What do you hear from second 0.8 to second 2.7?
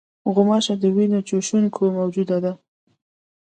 وینې چوشوونکې موجوده ده.